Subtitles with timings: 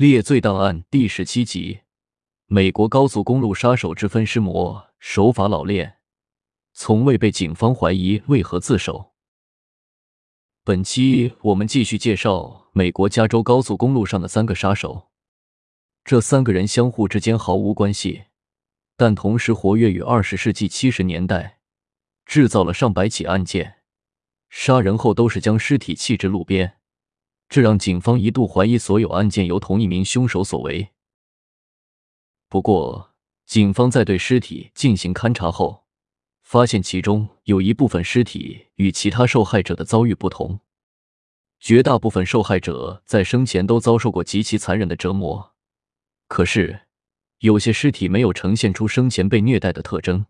[0.00, 1.80] 列罪档案第十七集：
[2.46, 5.98] 美国高速公路杀手之分尸魔，手法老练，
[6.72, 9.12] 从未被警方怀疑，为何自首？
[10.64, 15.10] 本期我们继续介绍美国加州高速公路上的三个杀手。
[16.02, 18.22] 这三个人相互之间毫无关系，
[18.96, 21.58] 但同时活跃于二十世纪七十年代，
[22.24, 23.82] 制造了上百起案件。
[24.48, 26.79] 杀人后都是将尸体弃置路边。
[27.50, 30.90] 这让警方一度怀疑所有案件由同一名凶手所为。
[32.48, 33.12] 不过，
[33.44, 35.84] 警方在对尸体进行勘查后，
[36.42, 40.60] 发现其中有一部分尸体与其他受害者的遭遇不同。
[41.58, 45.52] 绝大部分受害者在生前都遭受过极其残忍的折磨，
[46.28, 46.86] 可是
[47.40, 50.26] 有些尸体没有呈现出生前被虐待的特征。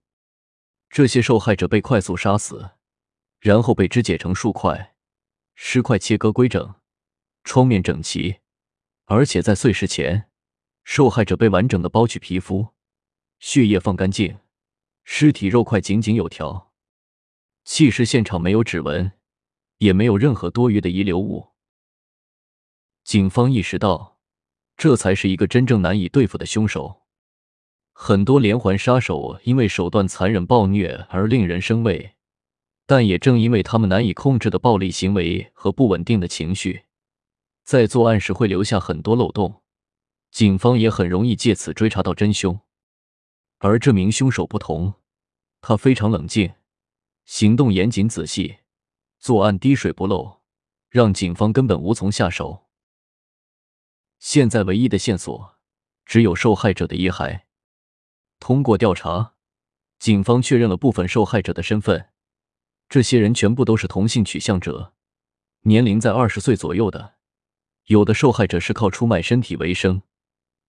[0.88, 2.70] 这些受害者被快速杀死，
[3.38, 4.94] 然后被肢解成数块，
[5.54, 6.74] 尸块切割规整。
[7.50, 8.36] 窗面整齐，
[9.06, 10.30] 而且在碎尸前，
[10.84, 12.68] 受害者被完整的剥去皮肤，
[13.40, 14.38] 血液放干净，
[15.02, 16.70] 尸体肉块井井有条。
[17.64, 19.10] 弃尸现场没有指纹，
[19.78, 21.48] 也没有任何多余的遗留物。
[23.02, 24.20] 警方意识到，
[24.76, 27.02] 这才是一个真正难以对付的凶手。
[27.90, 32.12] 很多连环杀手因为手段残忍暴虐而令人生畏，
[32.86, 36.84] 但也正因为他们难以控制的暴力行为和不稳定的情绪。
[37.70, 39.62] 在作案时会留下很多漏洞，
[40.32, 42.58] 警方也很容易借此追查到真凶。
[43.58, 44.94] 而这名凶手不同，
[45.60, 46.54] 他非常冷静，
[47.26, 48.56] 行动严谨仔细，
[49.20, 50.40] 作案滴水不漏，
[50.88, 52.66] 让警方根本无从下手。
[54.18, 55.56] 现在唯一的线索
[56.04, 57.42] 只有受害者的遗骸。
[58.40, 59.34] 通过调查，
[60.00, 62.08] 警方确认了部分受害者的身份，
[62.88, 64.92] 这些人全部都是同性取向者，
[65.60, 67.19] 年龄在二十岁左右的。
[67.90, 70.02] 有的受害者是靠出卖身体为生，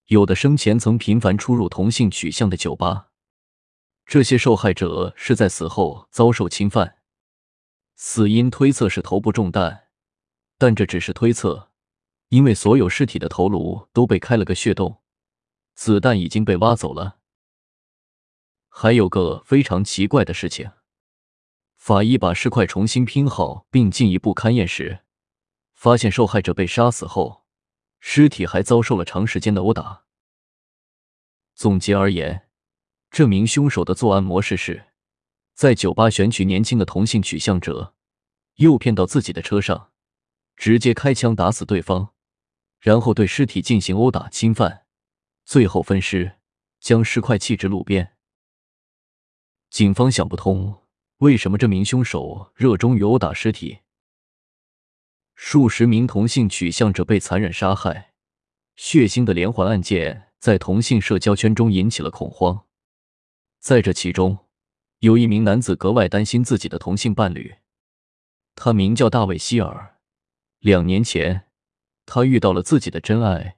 [0.07, 3.09] 有的生前曾频繁出入同性取向的酒吧。
[4.07, 6.97] 这些受害者是在死后遭受侵犯，
[7.95, 9.89] 死因推测是头部中弹，
[10.57, 11.69] 但这只是推测，
[12.29, 15.03] 因为所有尸体的头颅都被开了个血洞，
[15.75, 17.19] 子弹已经被挖走了。
[18.67, 20.71] 还有个非常奇怪的事情，
[21.77, 25.01] 法医把尸块重新拼好并进一步勘验时。
[25.81, 27.43] 发现受害者被杀死后，
[27.99, 30.03] 尸体还遭受了长时间的殴打。
[31.55, 32.47] 总结而言，
[33.09, 34.89] 这名凶手的作案模式是，
[35.55, 37.95] 在酒吧选取年轻的同性取向者，
[38.57, 39.89] 诱骗到自己的车上，
[40.55, 42.13] 直接开枪打死对方，
[42.79, 44.85] 然后对尸体进行殴打侵犯，
[45.45, 46.37] 最后分尸，
[46.79, 48.15] 将尸块弃置路边。
[49.71, 50.83] 警方想不通，
[51.17, 53.79] 为什么这名凶手热衷于殴打尸体。
[55.43, 58.13] 数十名同性取向者被残忍杀害，
[58.75, 62.67] 血腥的连环案件在同性社交圈中引起了恐慌。
[63.59, 64.45] 在这其中，
[64.99, 67.55] 有一名男子格外担心自己的同性伴侣，
[68.53, 69.97] 他名叫大卫·希尔。
[70.59, 71.47] 两年前，
[72.05, 73.57] 他遇到了自己的真爱，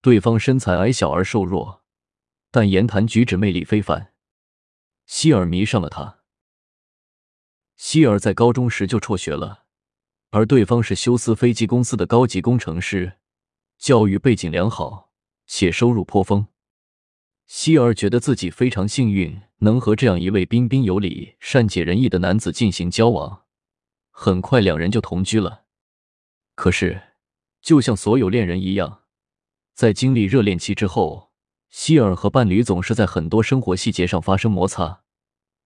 [0.00, 1.84] 对方身材矮小而瘦弱，
[2.50, 4.12] 但言谈举止魅力非凡。
[5.06, 6.18] 希尔迷上了他。
[7.76, 9.61] 希尔在高中时就辍学了。
[10.32, 13.18] 而对方是休斯飞机公司的高级工程师，
[13.76, 15.10] 教育背景良好，
[15.46, 16.46] 且收入颇丰。
[17.46, 23.42] 希尔觉得自己非常幸运，能和这样一位彬彬有礼、善解人意的男子进行交往。
[24.10, 25.64] 很快，两人就同居了。
[26.54, 27.02] 可是，
[27.60, 29.02] 就像所有恋人一样，
[29.74, 31.30] 在经历热恋期之后，
[31.68, 35.02] 希尔和伴侣总是在很多生活细节上发生摩擦，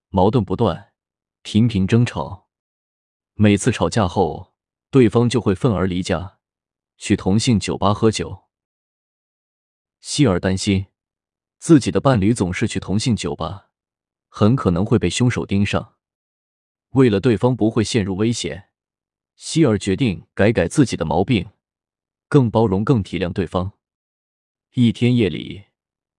[0.08, 0.88] 矛盾不断，
[1.42, 2.48] 频频争吵。
[3.34, 4.55] 每次吵架后，
[4.90, 6.38] 对方就会愤而离家，
[6.96, 8.44] 去同性酒吧喝酒。
[10.00, 10.86] 希尔担心
[11.58, 13.70] 自己的伴侣总是去同性酒吧，
[14.28, 15.94] 很可能会被凶手盯上。
[16.90, 18.70] 为了对方不会陷入危险，
[19.34, 21.50] 希尔决定改改自己的毛病，
[22.28, 23.72] 更包容、更体谅对方。
[24.74, 25.64] 一天夜里，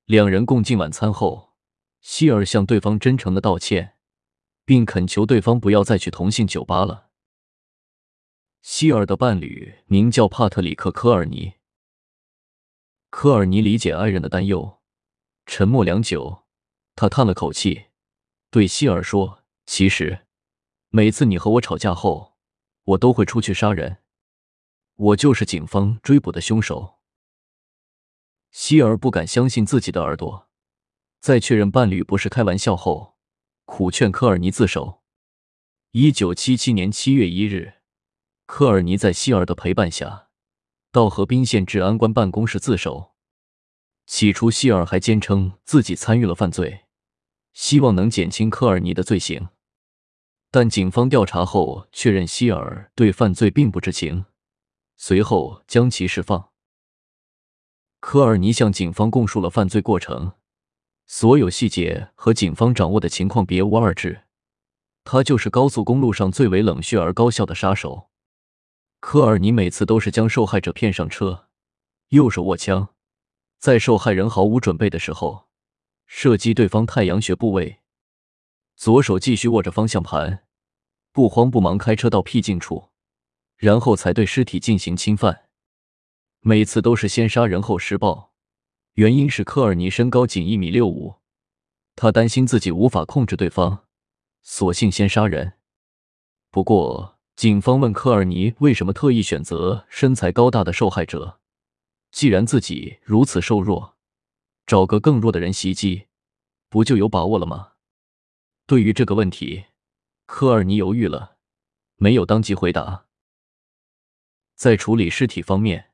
[0.05, 1.53] 两人共进晚餐后，
[2.01, 3.95] 希尔向对方真诚的道歉，
[4.65, 7.06] 并恳求对方不要再去同性酒吧了。
[8.69, 11.53] 希尔的伴侣名叫帕特里克·科尔尼。
[13.09, 14.81] 科尔尼理解爱人的担忧，
[15.45, 16.43] 沉默良久，
[16.93, 17.85] 他叹了口气，
[18.51, 20.27] 对希尔说：“其实，
[20.89, 22.35] 每次你和我吵架后，
[22.83, 23.99] 我都会出去杀人，
[24.95, 26.97] 我就是警方追捕的凶手。”
[28.51, 30.49] 希尔不敢相信自己的耳朵，
[31.21, 33.15] 在确认伴侣不是开玩笑后，
[33.63, 35.03] 苦劝科尔尼自首。
[35.91, 37.76] 一九七七年七月一日。
[38.47, 40.29] 科尔尼在希尔的陪伴下，
[40.91, 43.11] 到河滨县治安官办公室自首。
[44.05, 46.85] 起初，希尔还坚称自己参与了犯罪，
[47.53, 49.49] 希望能减轻科尔尼的罪行。
[50.49, 54.25] 但警方调查后确认，希尔对犯罪并不知情，
[54.95, 56.49] 随后将其释放。
[57.99, 60.31] 科尔尼向警方供述了犯罪过程，
[61.05, 64.23] 所有细节和警方掌握的情况别无二致。
[65.03, 68.09] 他就是高速公路上最为冷血而高效的杀手。
[68.99, 71.47] 科尔尼每次都是将受害者骗上车，
[72.09, 72.89] 右手握枪，
[73.59, 75.47] 在受害人毫无准备的时候
[76.05, 77.81] 射击对方太阳穴部位，
[78.75, 80.45] 左手继续握着方向盘，
[81.11, 82.89] 不慌不忙开车到僻静处，
[83.55, 85.45] 然后才对尸体进行侵犯。
[86.41, 88.33] 每次都是先杀人后施暴，
[88.93, 91.15] 原因是科尔尼身高仅一米六五，
[91.95, 93.85] 他担心自己无法控制对方。
[94.41, 95.53] 索性先杀人。
[96.51, 101.39] 不过，警方问科尔尼为什么特意选择身材高大的受害者，
[102.09, 103.95] 既然自己如此瘦弱，
[104.65, 106.07] 找个更弱的人袭击，
[106.67, 107.73] 不就有把握了吗？
[108.65, 109.65] 对于这个问题，
[110.25, 111.37] 科尔尼犹豫了，
[111.97, 113.05] 没有当即回答。
[114.55, 115.91] 在处理尸体方面，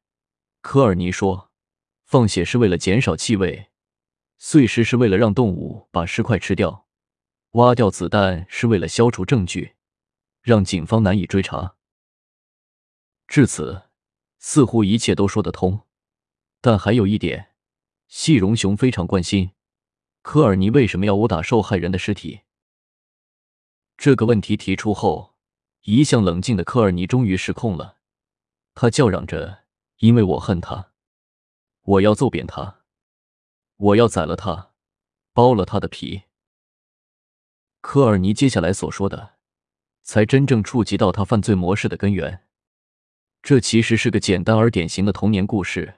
[0.61, 1.51] 科尔尼说，
[2.05, 3.67] 放血是为了减少气味，
[4.37, 6.87] 碎尸是为了让动物把尸块吃掉。
[7.51, 9.73] 挖掉子弹是为了消除证据，
[10.43, 11.75] 让警方难以追查。
[13.27, 13.89] 至此，
[14.37, 15.87] 似乎一切都说得通。
[16.61, 17.55] 但还有一点，
[18.07, 19.51] 细荣雄非常关心：
[20.21, 22.41] 科尔尼为什么要殴打受害人的尸体？
[23.97, 25.35] 这个问题提出后，
[25.81, 27.99] 一向冷静的科尔尼终于失控了。
[28.75, 29.63] 他叫嚷着
[29.99, 30.91] ：“因为我恨他，
[31.83, 32.81] 我要揍扁他，
[33.77, 34.73] 我要宰了他，
[35.33, 36.23] 剥了他的皮。”
[37.81, 39.32] 科尔尼接下来所说的，
[40.03, 42.43] 才真正触及到他犯罪模式的根源。
[43.41, 45.95] 这其实是个简单而典型的童年故事，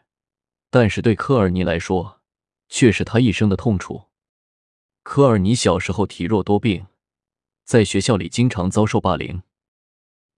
[0.69, 2.22] 但是对科尔尼来说，
[2.69, 4.06] 却是他一生的痛楚。
[5.04, 6.88] 科尔尼小时候体弱多病，
[7.63, 9.44] 在学校里经常遭受霸凌。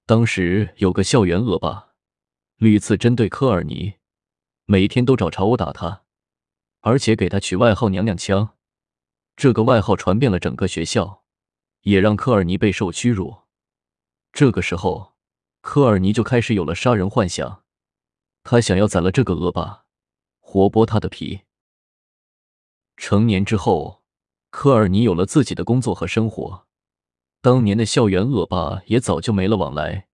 [0.06, 1.90] 当时有个校园恶霸，
[2.58, 3.96] 屡次针对科尔尼，
[4.66, 6.04] 每天都找茬殴打他，
[6.82, 8.56] 而且给他取外号“娘娘腔”。
[9.38, 11.24] 这个外号传遍了整个学校。
[11.84, 13.44] 也让科尔尼备受屈辱。
[14.38, 15.16] 这个时候，
[15.62, 17.64] 科尔尼就开始有了杀人幻想，
[18.44, 19.86] 他想要宰了这个恶霸，
[20.40, 21.42] 活剥他的皮。
[22.98, 24.04] 成年之后，
[24.52, 26.68] 科尔尼有了自己的工作和生活，
[27.42, 30.08] 当年的校园恶霸也早就没了往来。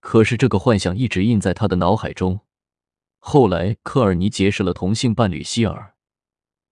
[0.00, 2.40] 可是这个幻想一直印在他的脑海中。
[3.20, 5.94] 后来，科尔尼结识了同性伴侣希尔，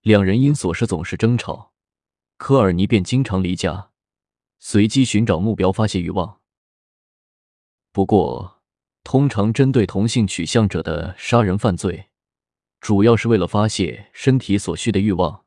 [0.01, 1.73] 两人因琐事总是争吵，
[2.37, 3.93] 科尔尼便经常离家。
[4.59, 6.41] 随机寻找目标发泄欲望。
[7.95, 8.61] 不过，
[9.05, 12.09] 通常针对同性取向者的杀人犯罪，
[12.81, 15.45] 主要是为了发泄身体所需的欲望。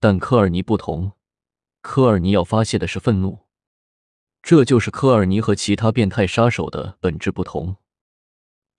[0.00, 1.12] 但科尔尼不同，
[1.80, 3.46] 科尔尼要发泄的是愤怒。
[4.42, 7.76] 这就是科尔尼和其他变态杀手的本质不同。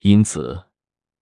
[0.00, 0.64] 因此，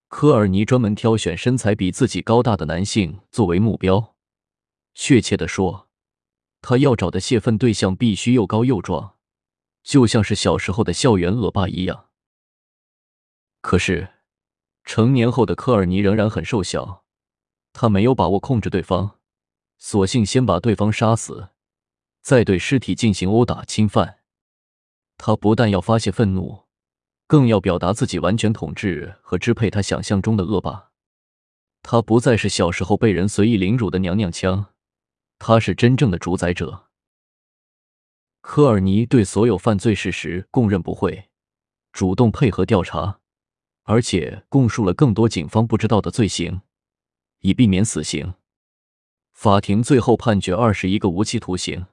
[0.08, 4.16] 科尔尼专门挑选身材比自己高大的男性作为目标。
[4.94, 5.88] 确切的说，
[6.60, 9.14] 他要找的泄愤对象必须又高又壮，
[9.88, 12.08] 就像是小时候的校园恶霸一样。
[13.62, 14.10] 可是，
[14.84, 17.06] 成年后的科尔尼仍然很瘦小，
[17.72, 19.16] 他没有把握控制对方，
[19.78, 21.48] 索性先把对方杀死，
[22.20, 24.18] 再对尸体进行殴打侵犯。
[25.16, 26.64] 他不但要发泄愤怒，
[27.26, 30.90] 更要表达自己完全统治和支配他想象中的恶霸。
[31.80, 34.66] 他不再是小时候被人随意凌辱的娘娘腔。
[35.38, 36.87] 他是真正的主宰者。
[38.40, 41.28] 科尔尼对所有犯罪事实供认不讳，
[41.92, 43.20] 主动配合调查，
[43.82, 46.62] 而且供述了更多警方不知道的罪行，
[47.40, 48.34] 以避免死刑。
[49.32, 51.86] 法庭最后判决二十一个无期徒刑。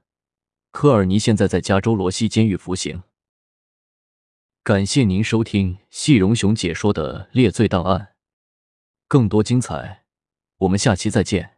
[0.72, 3.04] 科尔尼现在在加州罗西监狱服刑。
[4.64, 8.00] 感谢您收听细荣雄解说的《猎罪档案》，
[9.08, 10.06] 更多精彩，
[10.58, 11.55] 我们下期再见。